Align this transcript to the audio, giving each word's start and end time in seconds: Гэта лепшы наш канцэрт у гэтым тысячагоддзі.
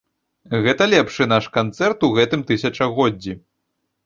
Гэта 0.67 0.87
лепшы 0.93 1.27
наш 1.33 1.49
канцэрт 1.57 2.07
у 2.09 2.09
гэтым 2.17 2.41
тысячагоддзі. 2.53 3.37